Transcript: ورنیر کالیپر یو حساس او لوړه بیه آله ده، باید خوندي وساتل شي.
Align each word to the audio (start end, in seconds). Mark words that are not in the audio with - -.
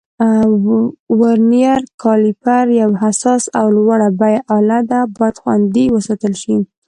ورنیر 1.19 1.81
کالیپر 2.03 2.63
یو 2.81 2.91
حساس 3.03 3.43
او 3.59 3.65
لوړه 3.75 4.09
بیه 4.19 4.39
آله 4.57 4.79
ده، 4.89 4.99
باید 5.17 5.35
خوندي 5.41 5.85
وساتل 5.95 6.33
شي. 6.41 6.55